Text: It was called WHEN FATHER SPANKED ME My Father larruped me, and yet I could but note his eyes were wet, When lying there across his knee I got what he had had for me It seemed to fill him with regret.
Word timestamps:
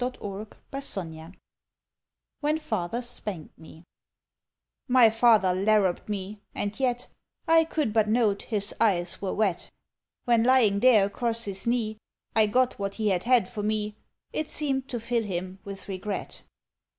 It 0.03 0.19
was 0.19 0.47
called 0.71 1.35
WHEN 2.39 2.57
FATHER 2.57 3.03
SPANKED 3.03 3.55
ME 3.59 3.83
My 4.87 5.11
Father 5.11 5.49
larruped 5.53 6.09
me, 6.09 6.41
and 6.55 6.79
yet 6.79 7.05
I 7.47 7.65
could 7.65 7.93
but 7.93 8.09
note 8.09 8.41
his 8.41 8.73
eyes 8.81 9.21
were 9.21 9.35
wet, 9.35 9.69
When 10.25 10.41
lying 10.43 10.79
there 10.79 11.05
across 11.05 11.43
his 11.43 11.67
knee 11.67 11.99
I 12.35 12.47
got 12.47 12.79
what 12.79 12.95
he 12.95 13.09
had 13.09 13.25
had 13.25 13.47
for 13.47 13.61
me 13.61 13.95
It 14.33 14.49
seemed 14.49 14.89
to 14.89 14.99
fill 14.99 15.21
him 15.23 15.59
with 15.63 15.87
regret. 15.87 16.41